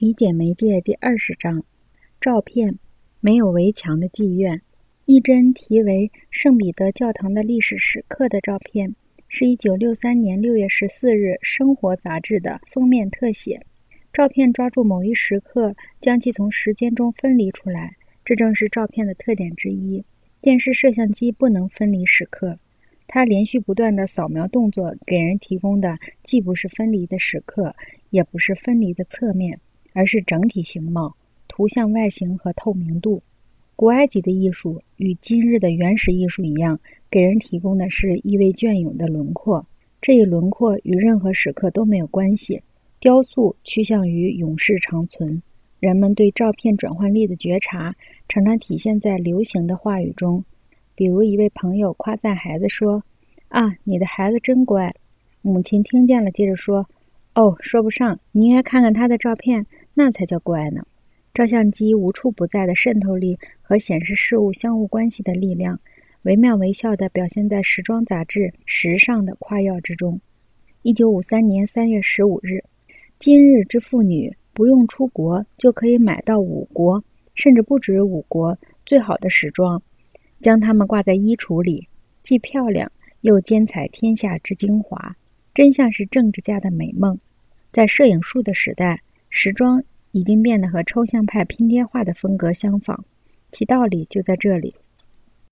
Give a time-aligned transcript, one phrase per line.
[0.00, 1.64] 理解媒介第二十章：
[2.20, 2.78] 照片，
[3.18, 4.62] 没有围墙的妓院。
[5.06, 8.94] 一帧题为《圣彼得教堂的历史时刻》的照片，
[9.26, 13.60] 是一九六三年六月十四日《生活》杂志的封面特写。
[14.12, 20.04] 照片抓住某一时刻，将其从时间中分离出来，这正是照片的特点之一。
[20.40, 22.56] 电视摄像机不能分离时刻，
[23.08, 27.74] 它连续不断的扫描动作给人提供的既不是分离的时刻，
[28.10, 29.58] 也不是分离的侧面。
[29.98, 31.16] 而是整体形貌、
[31.48, 33.20] 图像外形和透明度。
[33.74, 36.78] 古埃及的艺术与今日的原始艺术一样，
[37.10, 39.66] 给人提供的是意味隽永的轮廓。
[40.00, 42.62] 这一轮廓与任何时刻都没有关系。
[43.00, 45.42] 雕塑趋向于永世长存。
[45.80, 47.92] 人们对照片转换力的觉察，
[48.28, 50.44] 常常体现在流行的话语中。
[50.94, 53.02] 比如，一位朋友夸赞孩子说
[53.50, 54.94] ：“啊，你的孩子真乖。”
[55.42, 56.86] 母亲听见了，接着说
[57.34, 59.66] ：“哦，说不上，你应该看看他的照片。”
[59.98, 60.80] 那才叫怪呢！
[61.34, 65.80] 照相机无处不在的渗透力和显示事物相互关系的力量，
[66.22, 70.20] 惟妙惟肖地表现在时装杂志《时尚》的夸耀之中。
[70.82, 72.62] 一九五三年三月十五日，
[73.18, 77.02] 今日之妇女不用出国就可以买到五国，
[77.34, 79.82] 甚至不止五国最好的时装，
[80.40, 81.88] 将它们挂在衣橱里，
[82.22, 82.92] 既漂亮
[83.22, 85.16] 又兼采天下之精华，
[85.52, 87.18] 真像是政治家的美梦。
[87.72, 89.02] 在摄影术的时代。
[89.30, 93.04] 时装已经变得和抽象派拼贴画的风格相仿，
[93.50, 94.74] 其道理就在这里。